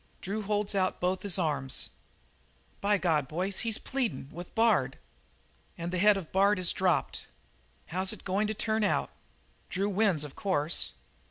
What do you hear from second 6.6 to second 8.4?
dropped. How's it